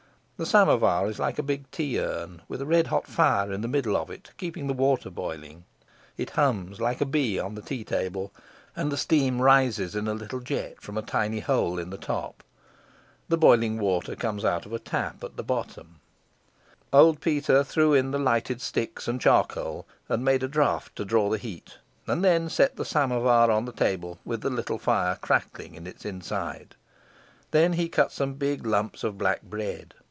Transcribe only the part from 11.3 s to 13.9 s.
hole in the top. The boiling